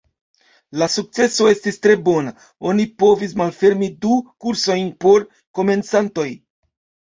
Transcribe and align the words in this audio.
La 0.81 0.85
sukceso 0.93 1.49
estis 1.51 1.77
tre 1.83 1.97
bona; 2.07 2.33
oni 2.71 2.87
povis 3.05 3.37
malfermi 3.43 3.91
du 4.07 4.17
kursojn 4.47 4.91
por 5.07 5.29
komencantoj. 5.63 6.29